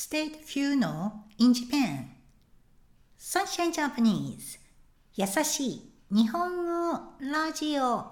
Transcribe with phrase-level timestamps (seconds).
[0.00, 2.10] State Funeral in Japan
[3.18, 4.60] Sunshine Japanese
[5.16, 8.06] 優しい日本語ラジオ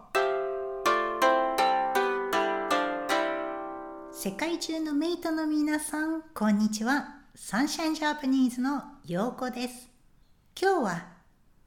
[4.10, 9.88] 世界中のメイトの皆さんこんにちは Sunshine Japanese のようこです
[10.60, 11.06] 今日は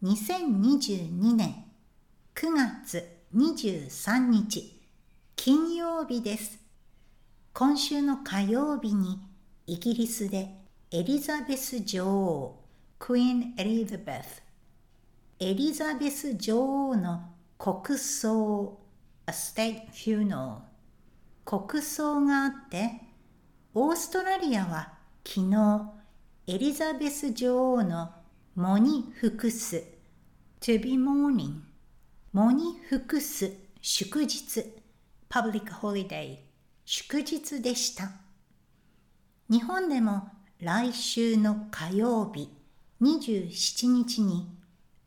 [0.04, 1.64] 2022年
[2.36, 4.82] 9月23日
[5.38, 6.60] 金曜日です
[7.54, 9.29] 今週の火曜日に
[9.70, 10.50] イギリスで
[10.90, 12.66] エリザベス女王、
[12.98, 14.42] クイーン・エリザベス、
[15.40, 17.22] エリザベス女王の
[17.60, 18.80] 国葬、
[19.28, 20.62] A State Funeral、
[21.46, 23.00] 国葬があって、
[23.76, 25.92] オーストラリアは昨日、
[26.48, 28.10] エリザベス女王の
[28.56, 29.84] 喪に服す、
[30.62, 31.60] To be mourning、
[32.34, 34.66] 喪に服す、祝日、
[35.30, 36.40] Public Holiday、
[36.86, 38.29] 祝日でした。
[39.50, 42.56] 日本でも来週の火曜日
[43.02, 44.48] 27日に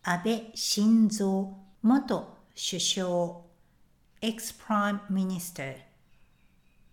[0.02, 3.42] 安倍晋三元首相
[4.20, 5.76] ex-prime minister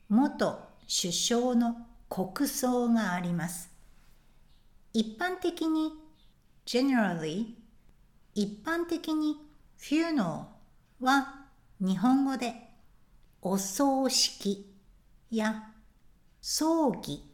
[0.09, 3.72] 元首相の国葬があります。
[4.94, 5.94] 一般的に
[6.67, 7.56] generally
[8.36, 9.38] 一般的に
[9.80, 10.44] funeral
[11.00, 11.45] は
[11.80, 12.53] 日本語で
[13.41, 14.72] お葬式
[15.31, 15.72] や
[16.41, 17.28] 葬儀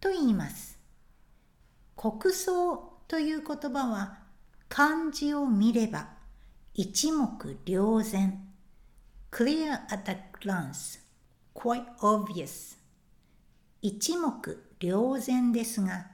[0.00, 0.78] と言います。
[1.96, 4.18] 国葬という言葉は
[4.68, 6.08] 漢字を見れば
[6.72, 8.48] 一目瞭然
[9.30, 11.00] clear at a glance
[11.52, 12.78] quite obvious
[13.82, 16.06] 一目瞭然ですが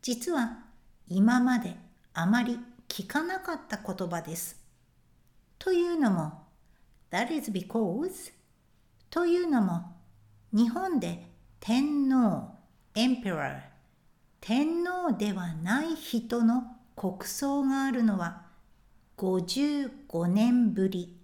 [0.00, 0.64] 実は
[1.06, 1.76] 今まで
[2.14, 4.60] あまり聞かなかった言葉です。
[5.58, 6.42] というのも
[7.10, 8.32] That is because
[9.10, 9.84] というのも
[10.52, 11.28] 日本で
[11.60, 12.61] 天皇
[12.94, 13.62] emperor
[14.40, 18.42] 天皇ではない人の国葬があるのは
[19.16, 21.16] 55年ぶり。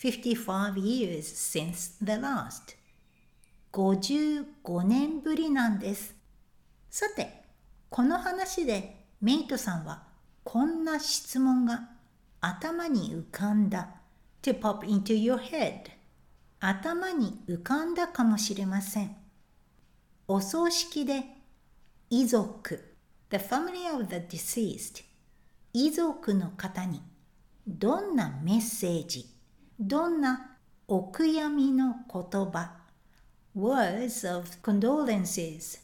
[0.00, 2.76] 55 years since the last.
[3.72, 6.14] 55年ぶりなんです。
[6.90, 7.42] さて
[7.90, 10.04] この話でメイトさんは
[10.42, 11.88] こんな質問が
[12.40, 13.88] 頭に浮かんだ。
[14.42, 15.90] To pop into your head
[16.60, 19.23] 頭に浮かんだかもしれません。
[20.26, 21.22] お葬式で
[22.08, 22.96] 遺族
[23.28, 25.04] the family of the deceased
[25.74, 27.02] 遺族の方に
[27.66, 29.26] どんなメッセージ
[29.78, 30.56] どんな
[30.88, 32.72] お悔やみの言葉
[33.54, 35.80] words of condolences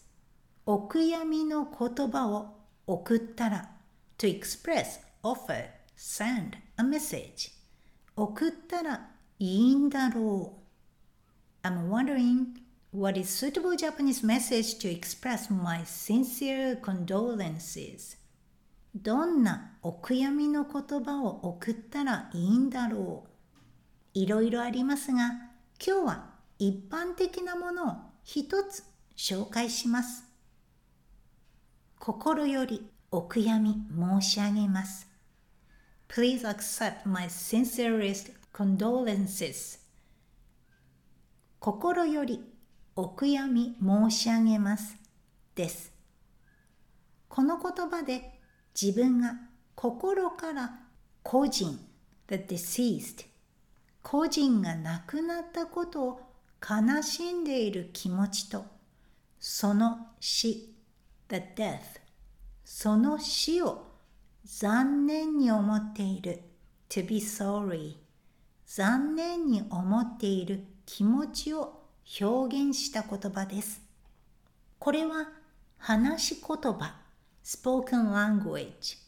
[0.65, 3.71] お悔やみの言葉を送ったら
[4.17, 5.67] to express, offer,
[5.99, 7.51] send a message
[8.17, 10.57] 送ったらいいんだろ
[11.62, 18.17] う I'm wondering What is suitable Japanese message to express my sincere condolences?
[18.97, 25.31] どんなお悔やみの言葉を送ったらいいんだろういろいろありますが、
[25.78, 28.83] 今日は一般的なものを一つ
[29.17, 30.25] 紹介します。
[32.01, 33.77] 心よりお悔やみ
[34.21, 35.07] 申し上げます。
[36.09, 39.78] Please accept my sincerest condolences.
[41.61, 42.43] 心より
[43.03, 44.94] お悔やみ申し上げます。
[45.55, 45.91] です。
[47.31, 48.38] この言葉で
[48.78, 49.37] 自分が
[49.75, 50.81] 心から
[51.22, 51.81] 個人
[52.28, 53.25] the deceased
[54.03, 56.21] 個人が亡くなったことを
[56.60, 58.66] 悲しんでいる気持ちと
[59.39, 60.75] その死
[61.31, 61.78] the death
[62.66, 63.93] その死を
[64.44, 66.43] 残念に思っている
[66.91, 67.97] to be sorry
[68.66, 71.80] 残念に思っている気持ちを
[72.21, 73.83] 表現した言葉です。
[74.78, 75.28] これは
[75.78, 76.97] 話し言葉
[77.44, 78.99] spoken language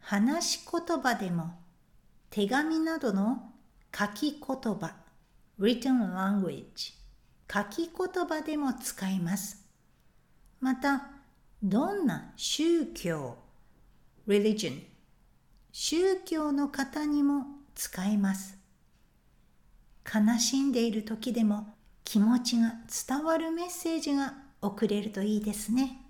[0.00, 1.54] 話し言葉でも
[2.30, 3.52] 手紙などの
[3.96, 4.96] 書き言葉
[5.58, 6.94] written language
[7.52, 9.64] 書き言葉でも使います。
[10.60, 11.08] また、
[11.62, 13.36] どんな宗教
[14.26, 14.82] religion
[15.72, 18.58] 宗教の方にも使います。
[20.04, 21.74] 悲しんでいる時でも
[22.14, 22.74] 気持ちが
[23.08, 26.00] 伝わるメッセージが送れるといいですね。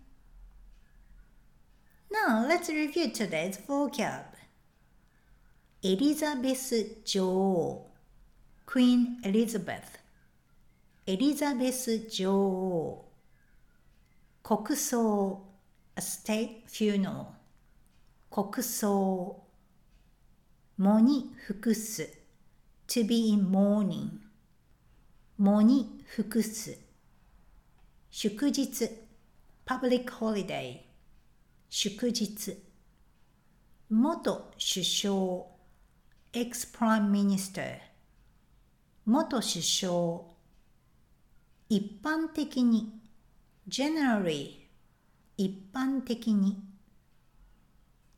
[2.12, 4.25] Now let's review today's vocab.
[5.83, 7.91] エリザベス女王
[8.67, 9.81] Queen Elizabeth
[11.06, 13.11] エリザベス女王
[14.43, 15.43] 国葬
[15.97, 17.29] A state funeral
[18.31, 19.43] 国葬
[20.79, 22.06] 喪に服す
[22.89, 24.24] To be in mourning
[25.39, 26.79] 喪に服す
[28.11, 28.89] 祝日
[29.67, 30.81] public holiday
[31.69, 32.57] 祝日
[33.89, 35.47] 元首相
[36.33, 37.81] ex prime minister
[39.05, 40.25] 元首相
[41.69, 43.01] 一般的に
[43.69, 44.69] generally
[45.37, 46.63] 一般的に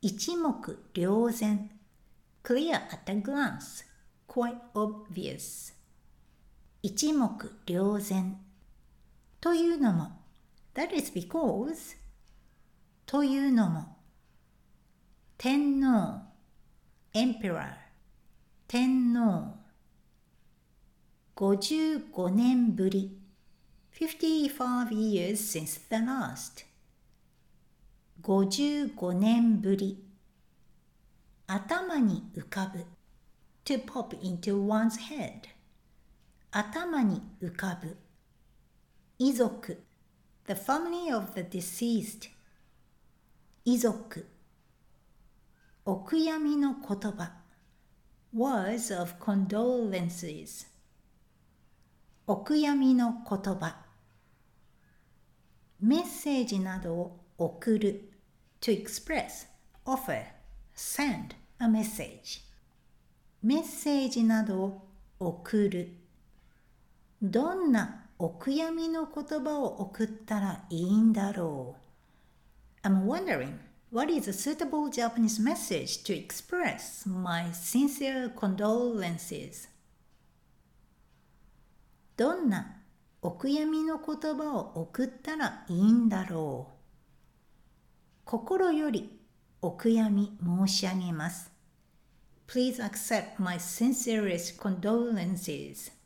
[0.01, 1.69] 一目瞭然
[2.43, 3.83] clear at a glance
[4.27, 5.76] quite obvious
[6.81, 8.39] 一目瞭然
[9.41, 10.11] というのも
[10.73, 11.97] that is because
[13.05, 13.97] というのも
[15.37, 16.21] 天皇
[17.13, 17.73] emperor
[18.67, 19.57] 天皇
[21.35, 23.17] 55年ぶり
[23.93, 26.65] 55 years since the last
[28.21, 30.03] 55年ぶり
[31.47, 32.85] 頭に浮かぶ
[33.63, 35.56] to pop into one's head
[36.50, 37.96] 頭に浮かぶ
[39.18, 39.82] 遺族
[40.46, 42.28] the family of the deceased
[43.64, 44.26] 遺族
[45.84, 46.80] お悔やみの言
[47.12, 47.32] 葉
[48.34, 50.66] words of condolences
[52.26, 53.84] お悔やみの言葉
[55.80, 58.12] メッセージなどを送る
[58.60, 59.48] to express,
[59.84, 60.24] offer,
[60.76, 62.42] send a message
[63.42, 64.88] メッセージなどを
[65.18, 65.92] 送る
[67.21, 71.75] どんなお悔やみの言葉を送ったらいいんだろ
[72.83, 73.57] う I'm wondering
[73.91, 79.69] what is a suitable Japanese message to express my sincere condolences
[82.15, 82.77] どんな
[83.21, 86.77] お悔やみの言葉を送ったらいいんだろう
[88.25, 89.17] 心より
[89.61, 91.51] お悔やみ申し上げます。
[92.47, 95.96] Please accept my sincerest condolences.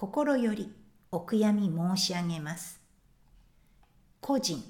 [0.00, 0.72] 心より
[1.10, 2.80] お悔やみ申し上げます。
[4.20, 4.62] 個人。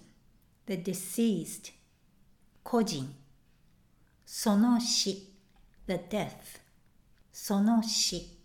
[0.67, 1.75] The deceased.
[2.63, 3.15] 個人。
[4.25, 5.31] その死。
[5.87, 6.31] The death.
[7.31, 8.39] その死。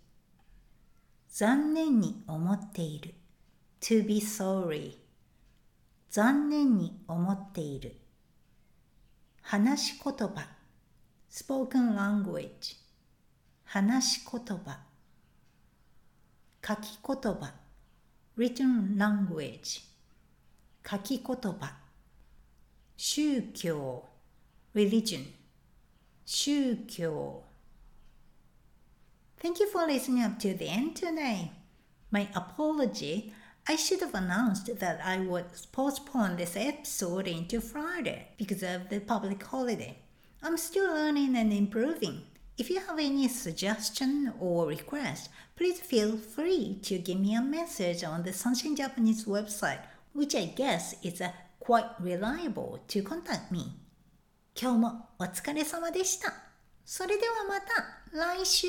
[1.30, 3.14] 残念に思っている。
[3.80, 4.98] To be sorry.
[6.10, 7.96] 残念に思っている。
[9.40, 10.48] 話し言葉。
[11.30, 12.76] Spoken language.
[13.64, 14.93] 話し言葉。
[16.65, 17.53] 書き言葉
[18.37, 19.81] written language
[20.85, 21.77] 書き言葉
[22.97, 24.09] 宗教
[24.73, 25.25] religion
[26.25, 27.43] 宗教
[29.41, 31.51] Thank you for listening up to the end today.
[32.11, 33.33] My apology.
[33.65, 38.99] I should have announced that I would postpone this episode into Friday because of the
[38.99, 39.97] public holiday.
[40.43, 42.23] I'm still learning and improving.
[42.57, 48.03] If you have any suggestion or request, please feel free to give me a message
[48.03, 49.79] on the Sunshine Japanese website,
[50.13, 53.75] which I guess is a quite reliable to contact me.
[54.55, 56.33] 今日もお疲れ様でした。
[56.83, 58.67] それではまた来週